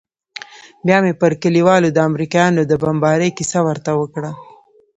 بيا 0.85 0.97
مې 1.03 1.13
پر 1.21 1.31
كليوالو 1.43 1.89
د 1.91 1.97
امريکايانو 2.09 2.61
د 2.67 2.73
بمبارۍ 2.83 3.29
كيسه 3.37 3.59
ورته 3.67 3.91
وكړه. 3.99 4.31